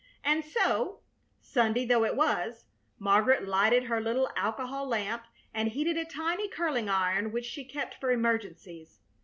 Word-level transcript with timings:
And 0.23 0.43
so, 0.43 1.01
Sunday 1.41 1.85
though 1.85 2.03
it 2.05 2.15
was, 2.15 2.65
Margaret 2.97 3.47
lighted 3.47 3.83
her 3.83 4.01
little 4.01 4.31
alcohol 4.35 4.87
lamp 4.87 5.25
and 5.53 5.69
heated 5.69 5.95
a 5.95 6.05
tiny 6.05 6.47
curling 6.49 6.89
iron 6.89 7.31
which 7.31 7.45
she 7.45 7.63
kept 7.63 7.93
for 7.99 8.09
emergencies. 8.09 9.01